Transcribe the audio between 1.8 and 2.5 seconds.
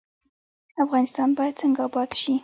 اباد شي؟